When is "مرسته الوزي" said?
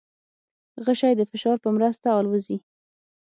1.77-2.57